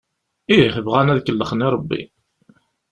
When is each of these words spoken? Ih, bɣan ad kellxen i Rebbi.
Ih, 0.57 0.75
bɣan 0.85 1.11
ad 1.13 1.21
kellxen 1.25 1.65
i 1.65 1.67
Rebbi. 1.73 2.01